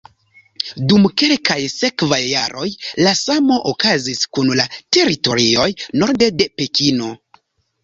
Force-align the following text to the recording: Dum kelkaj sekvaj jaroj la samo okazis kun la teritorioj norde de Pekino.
Dum 0.91 1.03
kelkaj 1.21 1.57
sekvaj 1.73 2.19
jaroj 2.29 2.65
la 3.03 3.13
samo 3.21 3.59
okazis 3.73 4.25
kun 4.39 4.51
la 4.63 4.67
teritorioj 4.99 5.69
norde 6.01 6.33
de 6.43 6.51
Pekino. 6.59 7.15